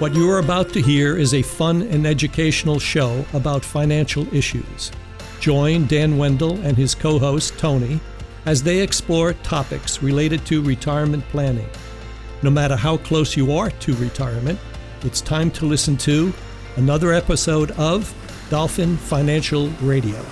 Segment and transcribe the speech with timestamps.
[0.00, 4.90] What you are about to hear is a fun and educational show about financial issues.
[5.40, 8.00] Join Dan Wendell and his co host, Tony,
[8.46, 11.68] as they explore topics related to retirement planning.
[12.42, 14.58] No matter how close you are to retirement,
[15.02, 16.32] it's time to listen to
[16.76, 18.10] another episode of
[18.48, 20.24] Dolphin Financial Radio.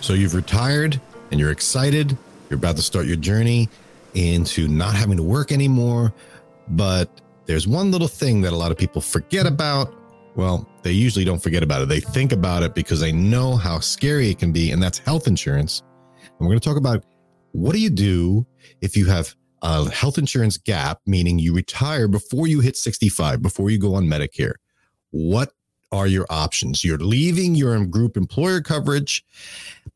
[0.00, 1.00] So you've retired
[1.32, 2.16] and you're excited.
[2.48, 3.68] You're about to start your journey
[4.14, 6.12] into not having to work anymore.
[6.70, 9.94] But there's one little thing that a lot of people forget about.
[10.36, 11.88] Well, they usually don't forget about it.
[11.88, 15.26] They think about it because they know how scary it can be, and that's health
[15.26, 15.82] insurance.
[16.22, 17.04] And we're going to talk about
[17.52, 18.46] what do you do
[18.80, 23.70] if you have a health insurance gap, meaning you retire before you hit 65, before
[23.70, 24.54] you go on Medicare.
[25.10, 25.52] What
[25.92, 26.84] are your options?
[26.84, 29.24] You're leaving your group employer coverage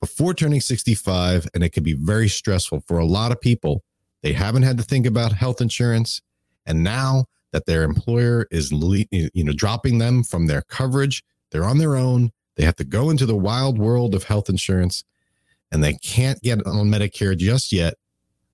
[0.00, 3.84] before turning 65, and it can be very stressful for a lot of people.
[4.22, 6.20] They haven't had to think about health insurance,
[6.66, 11.78] and now that their employer is you know dropping them from their coverage, they're on
[11.78, 12.30] their own.
[12.56, 15.04] They have to go into the wild world of health insurance,
[15.70, 17.94] and they can't get on Medicare just yet,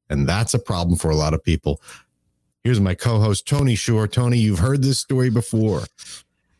[0.08, 1.80] and that's a problem for a lot of people.
[2.62, 4.06] Here's my co-host Tony Shore.
[4.06, 5.84] Tony, you've heard this story before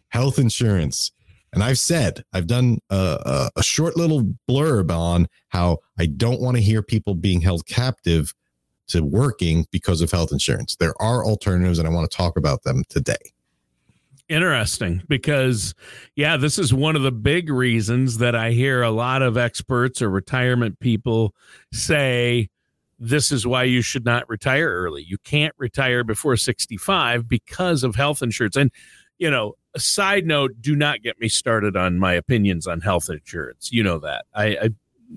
[0.09, 1.13] health insurance.
[1.53, 6.57] And I've said, I've done a, a, short little blurb on how I don't want
[6.57, 8.35] to hear people being held captive
[8.91, 10.77] to working because of health insurance.
[10.77, 13.17] There are alternatives, and I want to talk about them today.
[14.29, 15.75] Interesting because,
[16.15, 20.01] yeah, this is one of the big reasons that I hear a lot of experts
[20.01, 21.35] or retirement people
[21.73, 22.49] say
[23.01, 25.03] this is why you should not retire early.
[25.03, 28.55] You can't retire before 65 because of health insurance.
[28.55, 28.71] And,
[29.19, 33.09] you know, a side note, do not get me started on my opinions on health
[33.09, 33.73] insurance.
[33.73, 34.27] You know that.
[34.35, 34.71] I, I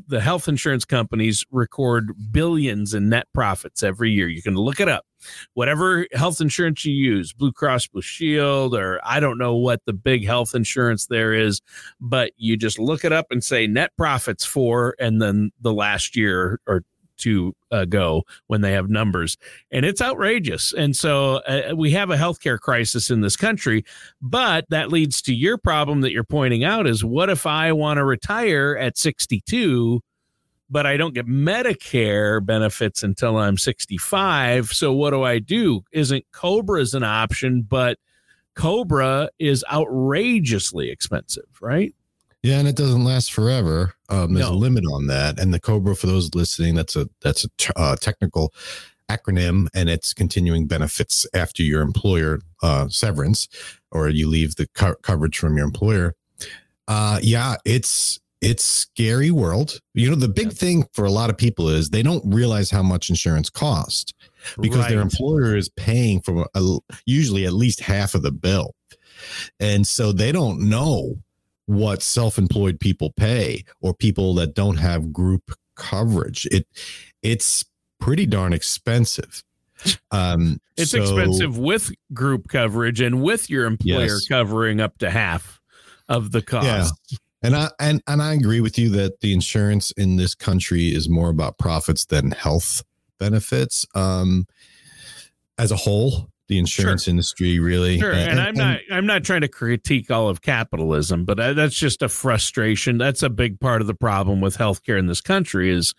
[0.07, 4.27] the health insurance companies record billions in net profits every year.
[4.27, 5.05] You can look it up.
[5.53, 9.93] Whatever health insurance you use, Blue Cross Blue Shield, or I don't know what the
[9.93, 11.61] big health insurance there is,
[12.01, 16.15] but you just look it up and say net profits for, and then the last
[16.15, 16.83] year or
[17.17, 19.37] to uh, go when they have numbers,
[19.71, 20.73] and it's outrageous.
[20.73, 23.85] And so uh, we have a healthcare crisis in this country,
[24.21, 27.97] but that leads to your problem that you're pointing out: is what if I want
[27.97, 30.01] to retire at 62?
[30.69, 34.69] But I don't get Medicare benefits until I'm 65.
[34.69, 35.83] So what do I do?
[35.91, 37.61] Isn't Cobra's an option?
[37.61, 37.99] But
[38.55, 41.93] Cobra is outrageously expensive, right?
[42.43, 43.93] Yeah, and it doesn't last forever.
[44.09, 44.53] Um, there's no.
[44.53, 45.39] a limit on that.
[45.39, 48.53] And the Cobra, for those listening, that's a that's a t- uh, technical
[49.09, 53.47] acronym, and it's continuing benefits after your employer uh, severance,
[53.91, 56.15] or you leave the co- coverage from your employer.
[56.89, 59.79] Uh, yeah, it's it's scary world.
[59.93, 60.53] You know, the big yeah.
[60.53, 64.13] thing for a lot of people is they don't realize how much insurance costs
[64.59, 64.89] because right.
[64.89, 68.75] their employer is paying for a, usually at least half of the bill,
[69.61, 71.15] and so they don't know
[71.65, 76.45] what self-employed people pay or people that don't have group coverage.
[76.51, 76.67] It
[77.21, 77.65] it's
[77.99, 79.43] pretty darn expensive.
[80.11, 84.27] Um, it's so, expensive with group coverage and with your employer yes.
[84.27, 85.61] covering up to half
[86.07, 86.93] of the cost.
[87.09, 87.17] Yeah.
[87.45, 91.09] And I and, and I agree with you that the insurance in this country is
[91.09, 92.83] more about profits than health
[93.19, 94.47] benefits um,
[95.57, 97.11] as a whole the insurance sure.
[97.11, 98.11] industry really sure.
[98.11, 102.01] and, and, i'm not i'm not trying to critique all of capitalism but that's just
[102.01, 105.93] a frustration that's a big part of the problem with healthcare in this country is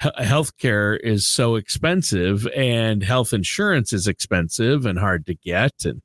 [0.00, 6.02] healthcare is so expensive and health insurance is expensive and hard to get and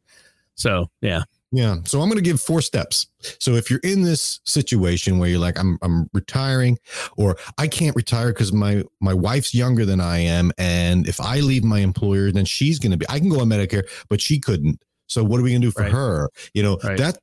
[0.55, 1.77] so yeah yeah.
[1.85, 3.07] So I'm going to give four steps.
[3.39, 6.77] So if you're in this situation where you're like, I'm, I'm retiring
[7.17, 10.51] or I can't retire because my, my wife's younger than I am.
[10.57, 13.49] And if I leave my employer, then she's going to be, I can go on
[13.49, 14.81] Medicare, but she couldn't.
[15.07, 15.91] So what are we going to do for right.
[15.91, 16.29] her?
[16.53, 16.97] You know, right.
[16.97, 17.17] that,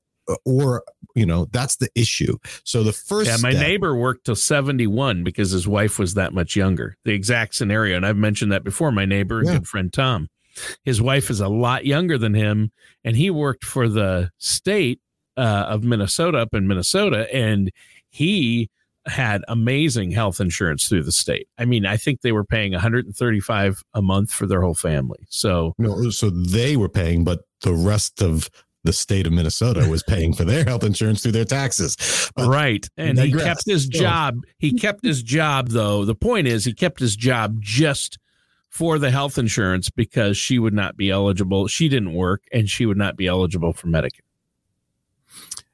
[0.44, 0.84] or,
[1.15, 2.37] you know, that's the issue.
[2.65, 6.35] So the first, yeah, my step, neighbor worked till 71 because his wife was that
[6.35, 7.97] much younger, the exact scenario.
[7.97, 8.93] And I've mentioned that before.
[8.93, 9.55] My neighbor and yeah.
[9.55, 10.29] good friend, Tom.
[10.84, 12.72] His wife is a lot younger than him,
[13.05, 15.00] and he worked for the state
[15.37, 17.70] uh, of Minnesota up in Minnesota, and
[18.10, 18.70] he
[19.06, 21.49] had amazing health insurance through the state.
[21.58, 25.20] I mean, I think they were paying 135 a month for their whole family.
[25.28, 28.50] So no, so they were paying, but the rest of
[28.84, 32.31] the state of Minnesota was paying for their health insurance through their taxes.
[32.37, 32.87] But right.
[32.96, 34.37] And he kept his job.
[34.58, 36.04] He kept his job though.
[36.04, 38.19] The point is he kept his job just
[38.69, 41.67] for the health insurance because she would not be eligible.
[41.69, 44.20] She didn't work and she would not be eligible for Medicare.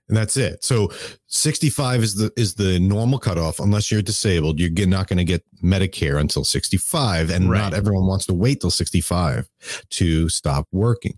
[0.09, 0.63] and that's it.
[0.63, 0.93] So
[1.29, 3.59] 65 is the is the normal cutoff.
[3.59, 7.59] Unless you're disabled, you're not going to get Medicare until 65, and Right.
[7.59, 9.49] not everyone wants to wait till 65
[9.91, 11.15] to stop working.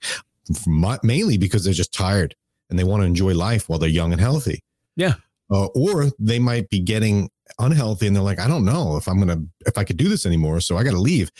[0.66, 2.36] Ma- Mainly because they're just tired
[2.70, 4.62] and they want to enjoy life while they're young and healthy.
[4.94, 5.14] Yeah.
[5.50, 9.18] Uh, or they might be getting unhealthy and they're like, I don't know if I'm
[9.18, 11.30] gonna if I could do this anymore, so I got to leave.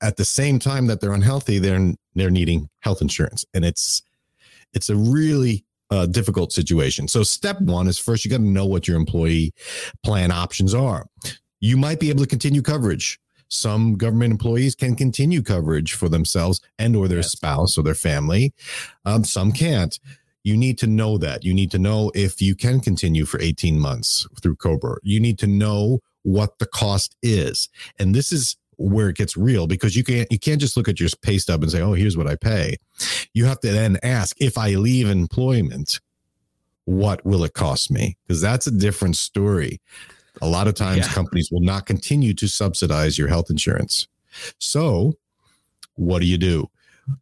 [0.00, 4.02] At the same time that they're unhealthy, they're they're needing health insurance, and it's
[4.72, 7.08] it's a really uh, difficult situation.
[7.08, 9.52] So step one is first you got to know what your employee
[10.04, 11.06] plan options are.
[11.60, 13.18] You might be able to continue coverage.
[13.48, 17.32] Some government employees can continue coverage for themselves and or their Yes.
[17.32, 18.52] spouse or their family.
[19.06, 19.98] Um, some can't.
[20.44, 21.44] You need to know that.
[21.44, 24.98] You need to know if you can continue for 18 months through Cobra.
[25.02, 27.68] You need to know what the cost is.
[27.98, 30.98] And this is where it gets real because you can't you can't just look at
[31.00, 32.76] your pay stub and say, "Oh, here's what I pay."
[33.34, 36.00] You have to then ask, "If I leave employment,
[36.84, 39.80] what will it cost me?" Because that's a different story.
[40.40, 41.12] A lot of times Yeah.
[41.12, 44.06] companies will not continue to subsidize your health insurance.
[44.58, 45.14] So,
[45.96, 46.70] what do you do?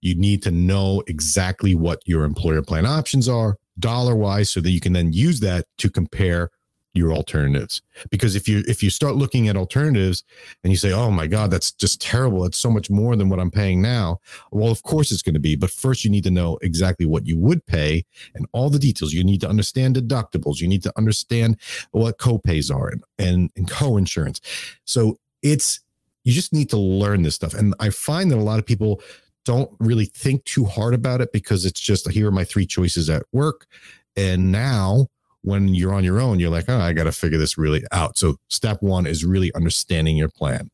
[0.02, 4.70] You need to know exactly what your employer plan options are dollar wise so that
[4.70, 6.50] you can then use that to compare
[6.96, 7.82] your alternatives.
[8.10, 10.25] Because if you if you start looking at alternatives
[10.62, 12.44] and you say oh my god that's just terrible.
[12.44, 14.20] It's so much more than what i'm paying now.
[14.52, 17.26] Well of course it's going to be but first you need to know exactly what
[17.26, 18.04] you would pay
[18.34, 19.12] and all the details.
[19.12, 20.60] You need to understand deductibles.
[20.60, 21.58] You need to understand
[21.93, 24.40] what co-pays are and and, and co-insurance.
[24.84, 25.81] So it's
[26.25, 27.54] you just need to learn this stuff.
[27.54, 29.00] And i find that a lot of people
[29.44, 33.08] don't really think too hard about it because it's just here are my three choices
[33.08, 33.66] at work
[34.16, 35.06] and now
[35.46, 38.19] when you're on your own you're like oh i got to figure this really out.
[38.19, 40.70] So step one is really understanding your plan.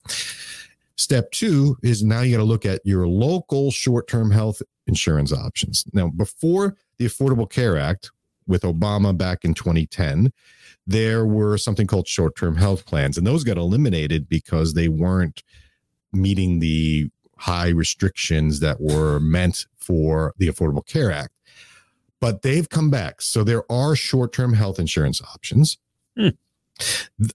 [0.96, 5.84] Step two is now you got to look at your local short-term health insurance options.
[5.92, 8.10] Now before the affordable care act
[8.46, 10.32] with obama back in 2010
[10.86, 15.44] there were something called short-term health plans and those got eliminated because they weren't
[16.12, 17.08] meeting the
[17.38, 21.32] high restrictions that were meant for the affordable care act
[22.22, 23.20] but they've come back.
[23.20, 25.76] So there are short term health insurance options.
[26.16, 26.28] Hmm.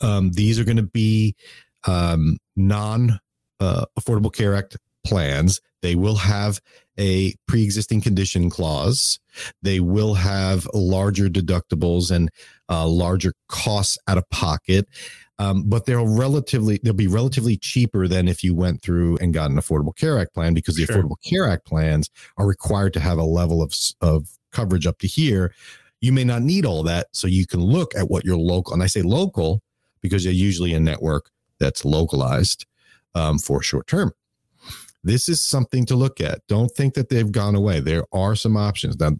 [0.01, 1.35] Um, these are going to be
[1.85, 3.19] um, non
[3.59, 5.59] uh, Affordable Care Act plans.
[5.81, 6.61] They will have
[6.97, 9.19] a pre existing condition clause.
[9.61, 12.29] They will have larger deductibles and
[12.69, 14.87] uh, larger costs out of pocket.
[15.37, 19.51] Um, but they'll relatively they'll be relatively cheaper than if you went through and got
[19.51, 20.95] an Affordable Care Act plan because the Sure.
[20.95, 25.07] Affordable Care Act plans are required to have a level of of coverage up to
[25.07, 25.53] here.
[26.01, 28.83] You may not need all that, so you can look at what your local and
[28.83, 29.61] I say local
[30.01, 32.65] because they're usually a network that's localized
[33.15, 34.11] um, for short term.
[35.03, 36.41] This is something to look at.
[36.47, 37.79] Don't think that they've gone away.
[37.79, 38.99] There are some options.
[38.99, 39.11] Now,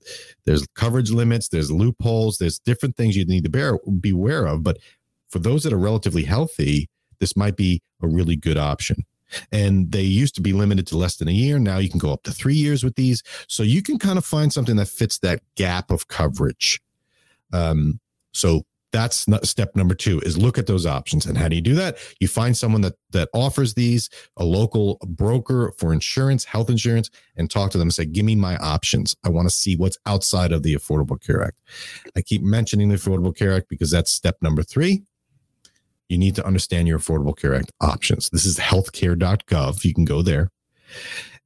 [0.46, 4.64] there's coverage limits, there's loopholes, there's different things you need to bear, be aware of.
[4.64, 4.78] But
[5.30, 6.90] for those that are relatively healthy,
[7.20, 8.98] this might be a really good option.
[9.52, 11.60] And they used to be limited to less than a year.
[11.60, 13.24] Now you can go up to three years with these.
[13.48, 16.82] So you can kind of find something that fits that gap of coverage.
[17.54, 18.00] Um,
[18.34, 21.26] so that's step number two is look at those options.
[21.26, 21.98] And how do you do that?
[22.20, 27.50] You find someone that that offers these, a local broker for insurance, health insurance, and
[27.50, 29.16] talk to them and say, give me my options.
[29.24, 31.60] I want to see what's outside of the Affordable Care Act.
[32.16, 35.04] I keep mentioning the Affordable Care Act because that's step number three.
[36.10, 38.30] You need to understand your Affordable Care Act options.
[38.30, 39.84] This is healthcare.gov.
[39.84, 40.50] You can go there.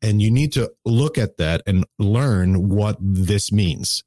[0.02, 4.04] And you need to look at that and learn what this means.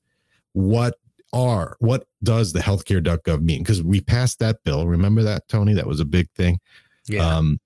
[0.52, 0.94] What
[1.32, 3.62] are, what does the healthcare.gov mean?
[3.62, 4.86] Because we passed that bill.
[4.86, 5.74] Remember that, Tony?
[5.74, 6.58] That was a big thing.
[7.06, 7.26] Yeah.
[7.26, 7.60] Um,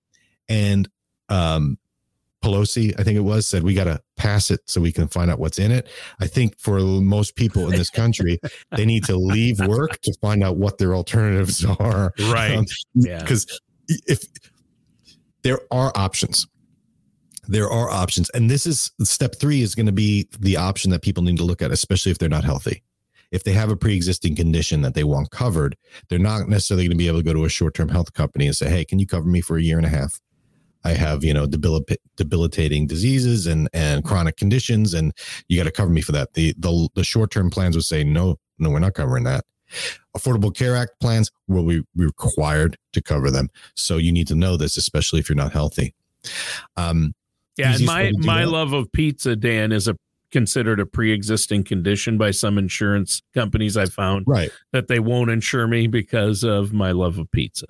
[0.47, 0.89] and
[1.29, 1.77] um,
[2.43, 5.29] Pelosi, I think it was, said we got to pass it so we can find
[5.29, 5.87] out what's in it.
[6.19, 8.39] I think for most people in this country,
[8.75, 12.13] they need to leave work to find out what their alternatives are.
[12.31, 12.55] right.
[12.55, 13.19] Um, Yeah.
[13.19, 14.23] Because if
[15.43, 16.47] there are options,
[17.47, 18.29] there are options.
[18.31, 21.43] And this is step three is going to be the option that people need to
[21.43, 22.83] look at, especially if they're not healthy.
[23.31, 25.75] If they have a pre existing condition that they want covered,
[26.09, 28.47] they're not necessarily going to be able to go to a short term health company
[28.47, 30.19] and say, hey, can you cover me for a year and a half?
[30.83, 35.13] I have, you know, debil- debilitating diseases and and chronic conditions, and
[35.47, 36.33] you got to cover me for that.
[36.33, 39.45] The the the short term plans would say, no, no, we're not covering that.
[40.17, 43.49] Affordable Care Act plans will be required to cover them.
[43.75, 45.93] So you need to know this, especially if you're not healthy.
[46.77, 47.13] Um,
[47.57, 48.51] Yeah, and my my that.
[48.51, 49.95] love of pizza, Dan, is a
[50.31, 53.75] considered a pre-existing condition by some insurance companies.
[53.75, 54.51] I found right.
[54.71, 57.65] that they won't insure me because of my love of pizza.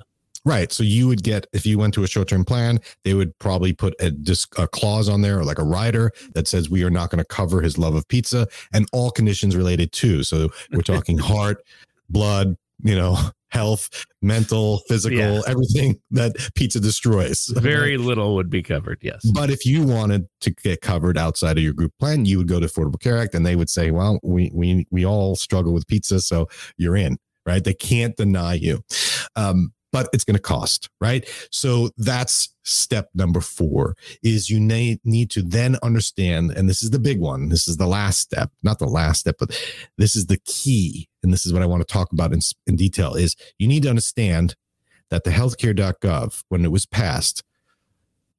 [0.45, 0.71] Right.
[0.71, 3.93] So you would get if you went to a short-term plan, they would probably put
[3.99, 7.09] a, disc, a clause on there, or like a rider that says we are not
[7.09, 10.23] going to cover his love of pizza and all conditions related to.
[10.23, 11.63] So we're talking heart,
[12.09, 13.17] blood, you know,
[13.49, 15.41] health, mental, physical, yeah.
[15.47, 17.45] everything that pizza destroys.
[17.55, 18.99] Very little would be covered.
[19.01, 19.29] Yes.
[19.33, 22.59] But if you wanted to get covered outside of your group plan, you would go
[22.59, 25.87] to Affordable Care Act, and they would say, "Well, we we we all struggle with
[25.87, 27.63] pizza, so you're in." Right?
[27.63, 28.83] They can't deny you.
[29.35, 31.27] Um, but it's going to cost, right?
[31.51, 34.99] So that's step number four is you need,
[35.31, 37.49] to then understand, and this is the big one.
[37.49, 39.49] This is the last step, not the last step, but
[39.97, 41.09] this is the key.
[41.23, 43.83] And this is what I want to talk about in, in detail is you need
[43.83, 44.55] to understand
[45.09, 47.43] that the healthcare.gov, when it was passed,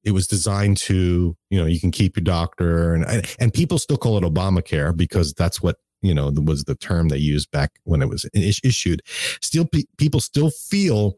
[0.03, 3.99] it was designed to, you know, you can keep your doctor and, and people still
[3.99, 8.03] call it Obamacare because that's what you know was the term they used back when
[8.03, 9.03] it was issued
[9.41, 11.15] still pe- people still feel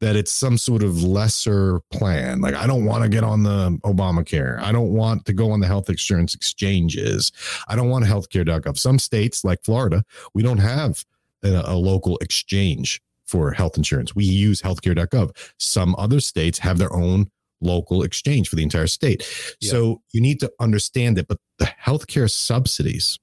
[0.00, 2.40] that it's some sort of lesser plan.
[2.40, 4.60] Like, I don't want to get on the Obamacare.
[4.60, 7.32] I don't want to go on the health insurance exchanges.
[7.68, 8.78] I don't want healthcare.gov.
[8.78, 11.04] Some states, like Florida, we don't have
[11.42, 14.14] a, a local exchange for health insurance.
[14.14, 15.52] We use healthcare.gov.
[15.58, 19.26] Some other states have their own local exchange for the entire state.
[19.60, 19.70] Yeah.
[19.70, 21.26] So you need to understand it.
[21.26, 23.18] But the healthcare subsidies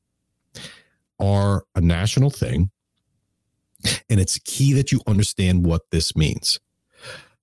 [1.20, 2.72] are a national thing.
[4.10, 6.60] And it's key that you understand what this means.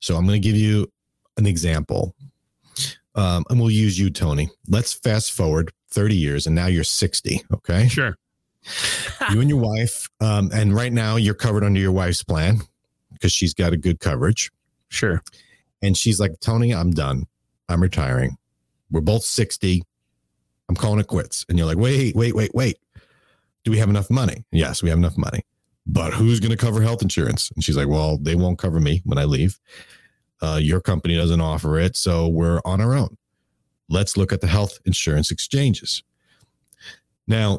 [0.00, 0.90] So I'm going to give you
[1.36, 2.14] an example.
[3.14, 4.50] Um, and we'll use you, Tony.
[4.68, 7.42] Let's fast forward 30 years and now you're 60.
[7.52, 7.88] Okay.
[7.88, 8.16] Sure.
[9.30, 10.08] you and your wife.
[10.20, 12.60] Um, and right now you're covered under your wife's plan
[13.12, 14.50] because she's got a good coverage.
[14.88, 15.22] Sure.
[15.82, 17.26] And she's like, Tony, I'm done.
[17.68, 18.36] I'm retiring.
[18.90, 19.82] We're both 60.
[20.68, 21.44] I'm calling it quits.
[21.48, 22.78] And you're like, wait, wait, wait, wait.
[23.64, 24.44] Do we have enough money?
[24.52, 25.42] Yes, we have enough money
[25.92, 27.50] but who's going to cover health insurance?
[27.54, 29.58] And she's like, well, they won't cover me when I leave.
[30.40, 31.96] Uh, your company doesn't offer it.
[31.96, 33.16] So we're on our own.
[33.88, 36.04] Let's look at the health insurance exchanges.
[37.26, 37.58] Now,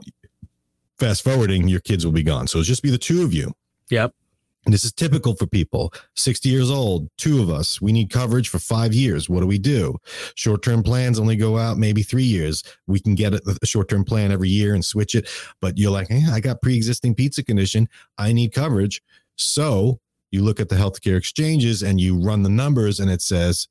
[0.97, 2.47] fast forwarding, your kids will be gone.
[2.47, 3.53] So just be the two of you.
[3.89, 4.13] Yep.
[4.65, 7.81] And this is typical for people 60 years old, two of us.
[7.81, 9.27] We need coverage for five years.
[9.27, 9.97] What do we do?
[10.35, 12.63] Short term plans only go out maybe three years.
[12.85, 15.29] We can get a short term plan every year and switch it.
[15.61, 17.89] But you're like, hey, I got pre existing pizza condition.
[18.17, 19.01] I need coverage.
[19.35, 19.99] So
[20.29, 23.67] you look at the healthcare exchanges and you run the numbers, and it says,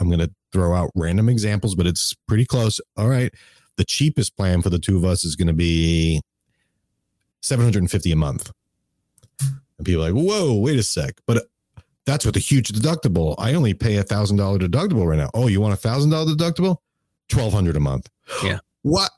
[0.00, 2.80] I'm going to throw out random examples, but it's pretty close.
[2.96, 3.32] All right.
[3.76, 6.20] The cheapest plan for the two of us is going to be
[7.42, 8.50] 750 a month
[9.84, 11.20] people like, whoa, wait a sec.
[11.26, 11.46] But
[12.06, 13.34] that's with a huge deductible.
[13.38, 15.30] I only pay a thousand dollar deductible right now.
[15.34, 16.78] Oh, you want a thousand dollar deductible?
[17.28, 18.10] Twelve hundred a month.
[18.42, 18.58] Yeah.
[18.82, 19.10] What?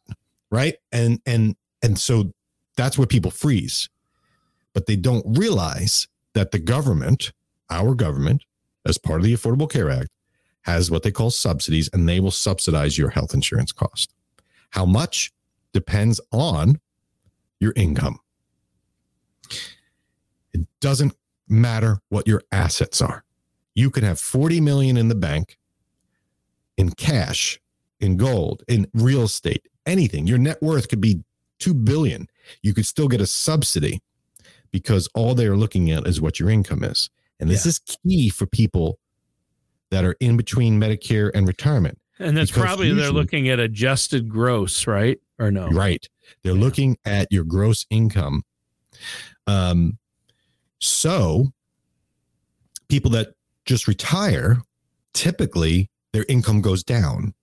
[0.50, 0.76] Right.
[0.92, 2.32] And and and so
[2.76, 3.88] that's where people freeze.
[4.74, 7.32] But they don't realize that the government,
[7.70, 8.44] our government,
[8.84, 10.10] as part of the Affordable Care Act,
[10.62, 14.12] has what they call subsidies, and they will subsidize your health insurance cost.
[14.70, 15.32] How much
[15.72, 16.80] depends on
[17.60, 18.18] your income.
[20.60, 21.14] It doesn't
[21.48, 23.24] matter what your assets are.
[23.74, 25.58] You can have 40 million in the bank
[26.76, 27.60] in cash,
[28.00, 30.26] in gold, in real estate, anything.
[30.26, 31.22] Your net worth could be
[31.58, 32.28] 2 billion.
[32.62, 34.00] You could still get a subsidy
[34.70, 37.10] because all they're looking at is what your income is.
[37.38, 37.70] And this yeah.
[37.70, 38.98] is key for people
[39.90, 41.98] that are in between Medicare and retirement.
[42.18, 45.18] And that's probably usually, they're looking at adjusted gross, right?
[45.38, 45.68] Or no?
[45.68, 46.08] Right.
[46.42, 46.60] They're yeah.
[46.60, 48.42] looking at your gross income.
[49.46, 49.98] Um,
[50.80, 51.52] so
[52.88, 53.28] people that
[53.64, 54.58] just retire,
[55.12, 57.34] typically their income goes down,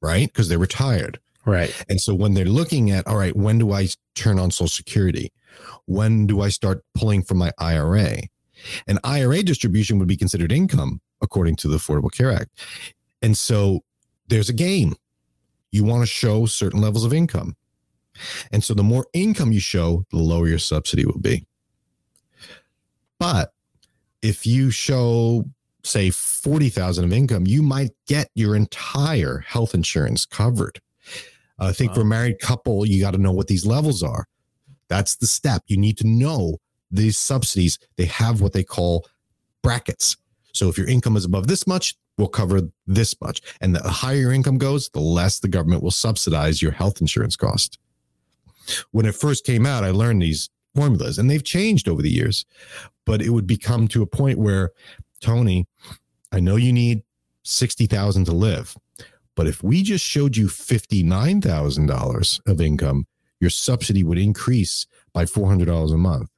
[0.00, 0.26] right?
[0.26, 1.18] Because they're retired.
[1.46, 1.74] Right.
[1.88, 5.32] And so when they're looking at, all right, when do I turn on Social Security?
[5.86, 8.18] When do I start pulling from my IRA?
[8.86, 12.50] An IRA distribution would be considered income according to the Affordable Care Act.
[13.22, 13.80] And so
[14.28, 14.94] there's a game.
[15.72, 17.56] You want to show certain levels of income.
[18.52, 21.46] And so the more income you show, the lower your subsidy will be.
[23.20, 23.52] But
[24.22, 25.44] if you show,
[25.84, 30.80] say, 40,000 of income, you might get your entire health insurance covered.
[31.60, 31.96] I think wow.
[31.96, 34.26] for a married couple, you got to know what these levels are.
[34.88, 35.62] That's the step.
[35.66, 36.56] You need to know
[36.90, 37.78] these subsidies.
[37.96, 39.06] They have what they call
[39.62, 40.16] brackets.
[40.52, 43.42] So if your income is above this much, we'll cover this much.
[43.60, 47.36] And the higher your income goes, the less the government will subsidize your health insurance
[47.36, 47.78] cost.
[48.90, 52.44] When it first came out, I learned these formulas and they've changed over the years
[53.04, 54.70] but it would become to a point where
[55.20, 55.66] tony
[56.32, 57.02] i know you need
[57.42, 58.76] 60000 to live
[59.34, 63.06] but if we just showed you $59000 of income
[63.40, 66.30] your subsidy would increase by $400 a month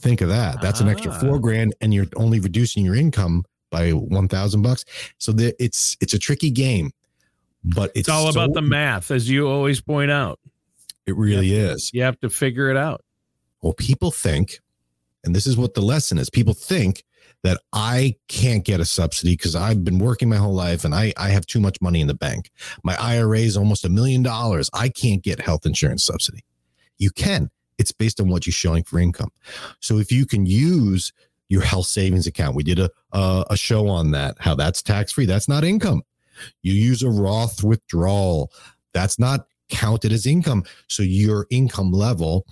[0.00, 0.60] Think of that.
[0.60, 1.18] That's an extra Ah.
[1.20, 4.84] four grand, and you're only reducing your income by one thousand bucks.
[5.18, 6.90] So the, it's it's a tricky game,
[7.62, 10.40] but it's, It's all about the math, as you always point out.
[11.06, 11.90] It really is.
[11.94, 13.03] You have to figure it out.
[13.64, 14.60] Well, people think,
[15.24, 16.28] and this is what the lesson is.
[16.28, 17.02] People think
[17.44, 21.14] that I can't get a subsidy because I've been working my whole life and I,
[21.16, 22.50] I have too much money in the bank.
[22.82, 24.68] My IRA is almost a million dollars.
[24.74, 26.44] I can't get health insurance subsidy.
[26.98, 27.50] You can.
[27.78, 29.30] It's based on what you're showing for income.
[29.80, 31.14] So if you can use
[31.48, 34.36] your health savings account, we did a a, a show on that.
[34.40, 35.24] How that's tax free.
[35.24, 36.02] That's not income.
[36.60, 38.52] You use a Roth withdrawal.
[38.92, 40.64] That's not counted as income.
[40.88, 42.46] So your income level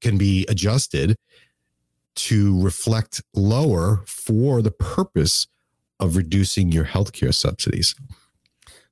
[0.00, 1.16] can be adjusted
[2.16, 5.46] to reflect lower for the purpose
[6.00, 7.94] of reducing your healthcare subsidies.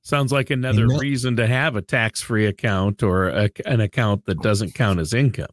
[0.01, 4.25] Sounds like another that- reason to have a tax free account or a, an account
[4.25, 5.47] that doesn't count as income.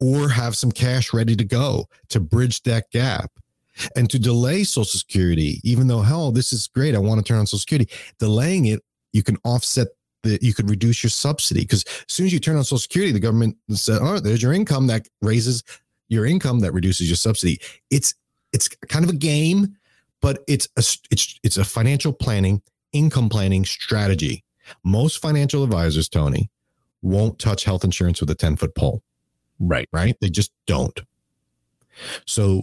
[0.00, 3.32] or have some cash ready to go to bridge that gap
[3.96, 7.38] and to delay social security even though hell this is great i want to turn
[7.40, 7.90] on social security
[8.20, 8.80] delaying it
[9.12, 9.88] you can offset
[10.24, 13.12] the you could reduce your subsidy because as soon as you turn on social security
[13.12, 15.62] the government said oh there's your income that raises
[16.08, 18.14] your income that reduces your subsidy it's
[18.52, 19.76] it's kind of a game
[20.20, 22.60] but it's a it's it's a financial planning
[22.92, 24.42] income planning strategy
[24.82, 26.50] most financial advisors tony
[27.02, 29.02] won't touch health insurance with a 10 foot pole
[29.60, 29.88] Right.
[29.92, 30.16] right?
[30.20, 31.00] They just don't.
[32.26, 32.62] So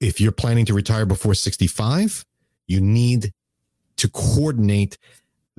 [0.00, 2.24] if you're planning to retire before 65,
[2.66, 3.32] you need
[3.96, 4.98] to coordinate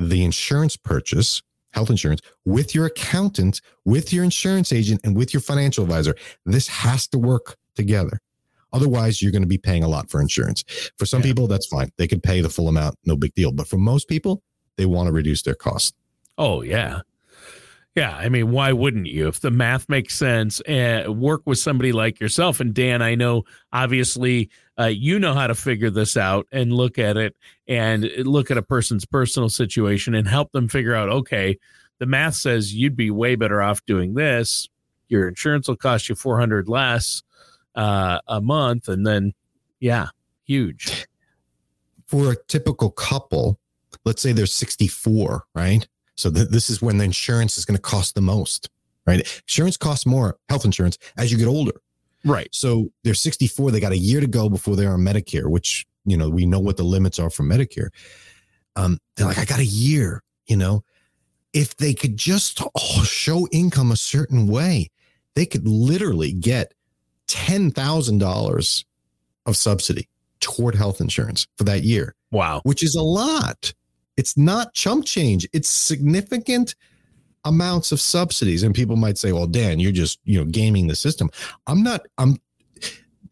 [0.09, 1.41] the insurance purchase,
[1.73, 6.15] health insurance, with your accountant, with your insurance agent, and with your financial advisor.
[6.45, 8.19] This has to work together.
[8.73, 10.63] Otherwise, you're going to be paying a lot for insurance.
[10.97, 11.27] For some Yeah.
[11.27, 11.91] people, that's fine.
[11.97, 13.51] They could pay the full amount, no big deal.
[13.51, 14.43] But for most people,
[14.77, 15.93] they want to reduce their costs.
[16.37, 17.01] Oh, yeah.
[17.95, 18.15] Yeah.
[18.15, 19.27] I mean, why wouldn't you?
[19.27, 22.61] If the math makes sense, uh, work with somebody like yourself.
[22.61, 23.43] And Dan, I know
[23.73, 27.35] obviously uh, you know how to figure this out and look at it
[27.67, 31.57] and look at a person's personal situation and help them figure out okay,
[31.99, 34.69] the math says you'd be way better off doing this.
[35.09, 37.21] Your insurance will cost you 400 less
[37.75, 38.87] uh, a month.
[38.87, 39.33] And then,
[39.79, 40.07] yeah,
[40.45, 41.07] huge.
[42.07, 43.59] for a typical couple,
[44.03, 45.87] let's say they're 64, right?
[46.15, 48.69] So th- this is when the insurance is going to cost the most,
[49.05, 49.19] right?
[49.47, 51.81] Insurance costs more, health insurance, as you get older.
[52.23, 52.49] Right.
[52.51, 56.15] So they're 64, they got a year to go before they're on Medicare, which, you
[56.17, 57.89] know, we know what the limits are for Medicare.
[58.75, 60.83] Um, they're like, I got a year, you know.
[61.53, 64.89] If they could just oh, show income a certain way,
[65.35, 66.73] they could literally get
[67.27, 68.85] $10,000
[69.45, 70.07] of subsidy
[70.39, 72.61] toward health insurance for that year Wow.
[72.63, 73.73] which is a lot.
[74.17, 75.47] It's not chump change.
[75.53, 76.75] It's significant
[77.45, 78.63] amounts of subsidies.
[78.63, 81.29] And people might say, well, Dan, you're just, you know, gaming the system.
[81.67, 82.37] I'm not, I'm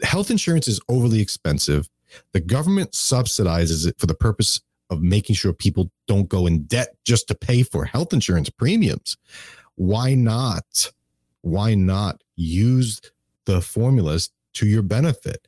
[0.01, 1.89] health insurance is overly expensive.
[2.33, 6.95] The government subsidizes it for the purpose of making sure people don't go in debt
[7.05, 9.17] just to pay for health insurance premiums.
[9.75, 10.91] Why not?
[11.41, 12.99] Why not use
[13.45, 15.47] the formulas to your benefit?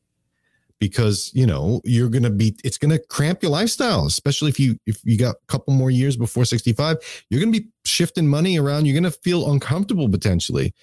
[0.82, 5.00] Because you know you're to be it's to cramp your lifestyle especially if you if
[5.06, 6.98] you got a couple more years before 65
[7.30, 10.74] you're to be shifting money around you're to feel uncomfortable potentially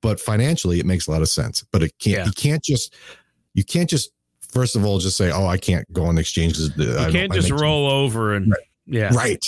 [0.00, 2.24] but financially it makes a lot of sense but it can't Yeah.
[2.24, 2.94] you can't just
[3.52, 4.10] you can't just
[4.50, 7.32] first of all just say oh i can't go on exchange because uh, You can't
[7.32, 8.66] just roll over and, Right.
[8.86, 9.14] yeah.
[9.14, 9.44] right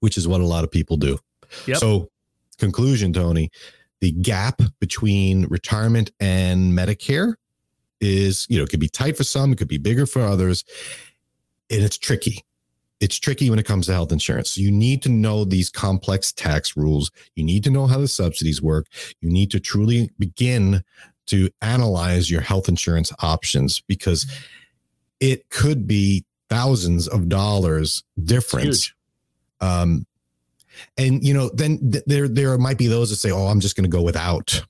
[0.00, 1.18] which is what a lot of people do
[1.66, 1.76] Yep.
[1.76, 2.08] so
[2.58, 3.48] conclusion tony
[4.00, 7.34] the gap between retirement and medicare
[8.02, 10.64] is you know it could be tight for some it could be bigger for others
[11.72, 12.44] and it's tricky.
[13.00, 14.52] It's tricky when it comes to health insurance.
[14.52, 17.10] So you need to know these complex tax rules.
[17.34, 18.86] You need to know how the subsidies work.
[19.20, 20.84] You need to truly begin
[21.26, 24.26] to analyze your health insurance options because
[25.18, 28.92] it could be thousands of dollars difference.
[29.60, 30.06] Um
[30.96, 33.76] and you know then th- there there might be those that say oh i'm just
[33.76, 34.64] going to go without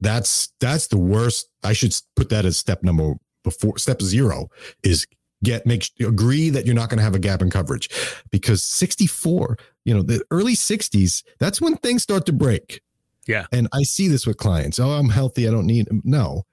[0.00, 1.48] that's that's the worst.
[1.62, 4.48] I should put that as step number before step zero
[4.82, 5.06] is
[5.42, 7.88] get make agree that you're not going to have a gap in coverage.
[8.30, 12.80] Because 64 you know the early 60s that's when things start to break.
[13.26, 13.44] Yeah.
[13.52, 14.78] and i see this with clients.
[14.78, 15.48] Oh i'm healthy.
[15.48, 16.44] I don't need no.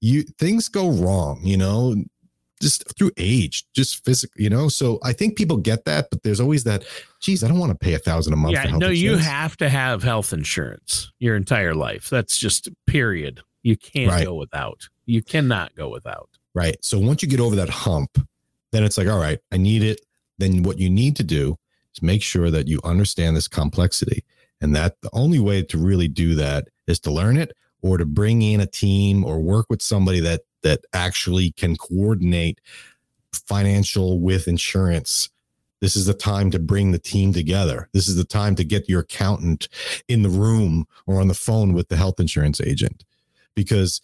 [0.00, 1.96] You things go wrong you know
[2.60, 6.40] just through age just physically you know so i think people get that but there's
[6.40, 6.84] always that
[7.20, 9.56] geez i don't want to pay a thousand a month for Yeah, no, you have
[9.58, 12.08] to have health insurance your entire life.
[12.10, 13.40] That's just period.
[13.62, 14.24] You can't Right.
[14.24, 14.88] go without.
[15.06, 16.28] You cannot go without.
[16.54, 16.76] Right.
[16.82, 18.18] So once you get over that hump,
[18.72, 20.00] then it's like, all right, I need it.
[20.38, 21.56] Then what you need to do
[21.94, 24.24] is make sure that you understand this complexity
[24.60, 28.04] And that the only way to really do that is to learn it or to
[28.04, 32.60] bring in a team or work with somebody that that actually can coordinate
[33.32, 35.30] financial with insurance.
[35.80, 37.88] This is the time to bring the team together.
[37.92, 39.68] This is the time to get your accountant
[40.08, 43.04] in the room or on the phone with the health insurance agent
[43.54, 44.00] because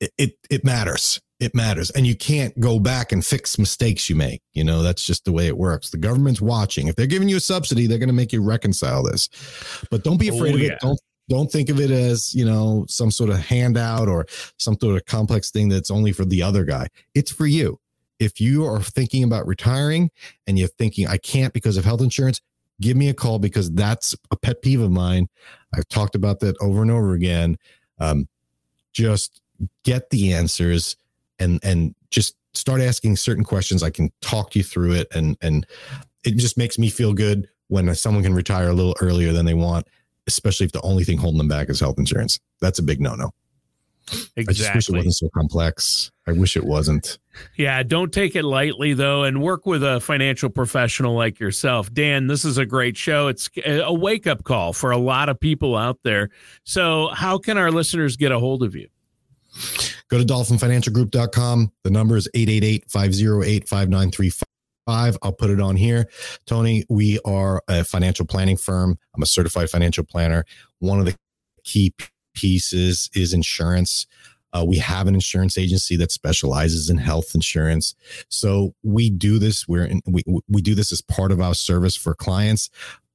[0.00, 1.20] it, it, it matters.
[1.38, 1.90] It matters.
[1.90, 4.42] And you can't go back and fix mistakes you make.
[4.52, 5.90] You know that's just the way it works.
[5.90, 6.88] The government's watching.
[6.88, 9.28] If they're giving you a subsidy they're going to make you reconcile this.
[9.90, 12.84] But don't be afraid oh, of it don't don't think of it as you know
[12.88, 14.26] some sort of handout or
[14.58, 16.88] some sort of complex thing that's only for the other guy.
[17.14, 17.78] It's for you.
[18.18, 20.10] If you are thinking about retiring
[20.46, 22.42] and you're thinking i can't because of health insurance
[22.80, 25.28] give me a call because that's a pet peeve of mine.
[25.74, 27.56] I've talked about that over and over again.
[27.98, 28.26] Um,
[28.92, 29.40] just
[29.84, 30.96] get the answers
[31.38, 33.82] and and just start asking certain questions.
[33.82, 35.66] I can talk you through it and and
[36.24, 39.54] it just makes me feel good when someone can retire a little earlier than they
[39.54, 39.86] want
[40.32, 42.38] especially if the only thing holding them back is health insurance.
[42.60, 43.30] That's a big no no.
[44.36, 44.44] Exactly.
[44.48, 46.10] I just wish it wasn't so complex.
[46.26, 47.18] I wish it wasn't.
[47.56, 51.92] Yeah, don't take it lightly though, and work with a financial professional like yourself.
[51.92, 53.28] Dan, this is a great show.
[53.28, 56.30] It's a wake up call for a lot of people out there.
[56.64, 58.88] So, how can our listeners get a hold of you?
[60.08, 61.72] Go to dolphinfinancialgroup.com.
[61.84, 64.49] The number is 888 508 5935
[64.90, 65.16] five.
[65.22, 66.08] I'll put it on here.
[66.46, 68.98] Tony, we are a financial planning firm.
[69.14, 70.44] I'm a certified financial planner.
[70.80, 71.14] One of the
[71.62, 71.94] key
[72.34, 74.08] pieces is insurance.
[74.52, 77.94] Uh, we have an insurance agency that specializes in health insurance.
[78.28, 79.68] So we do this.
[79.68, 82.68] We're in, we we do this as part of our service for clients.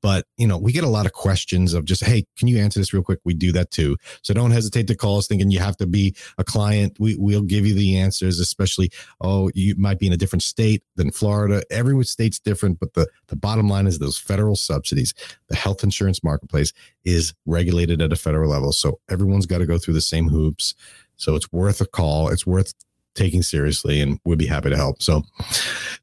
[0.05, 2.79] But you know, we get a lot of questions of just, hey, can you answer
[2.79, 3.17] this real quick?
[3.23, 3.97] We do that too.
[4.21, 6.95] So don't hesitate to call us thinking you have to be a client.
[6.99, 8.91] We we'll give you the answers, especially,
[9.21, 11.63] oh, you might be in a different state than Florida.
[11.71, 15.15] Every state's different, but the, the bottom line is those federal subsidies,
[15.47, 16.71] the health insurance marketplace
[17.03, 18.73] is regulated at a federal level.
[18.73, 20.75] So everyone's got to go through the same hoops.
[21.15, 22.29] So it's worth a call.
[22.29, 22.75] It's worth
[23.15, 25.01] taking seriously and we'd be happy to help.
[25.01, 25.23] So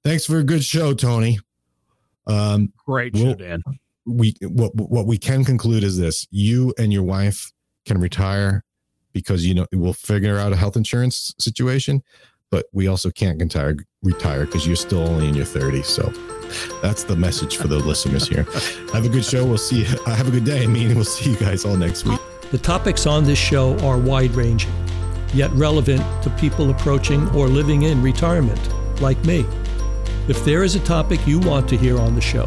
[0.03, 1.39] thanks for a good show, Tony.
[2.27, 3.63] Um, Great show, we'll, Dan
[4.07, 7.53] we what what we can conclude is this: you and your wife
[7.87, 8.65] can retire
[9.13, 12.03] because you know we'll figure out a health insurance situation,
[12.51, 15.87] but we also can't retire retire because you're still only in your 30s.
[15.87, 16.13] So
[16.81, 18.43] that's the message for the listeners here.
[18.93, 19.45] Have a good show.
[19.45, 19.81] We'll see.
[19.81, 19.85] You.
[20.07, 20.65] Have a good day.
[20.65, 22.21] I mean, we'll see you guys all next week.
[22.51, 24.73] The topics on this show are wide ranging,
[25.33, 28.61] yet relevant to people approaching or living in retirement,
[29.01, 29.47] like me.
[30.29, 32.47] If there is a topic you want to hear on the show,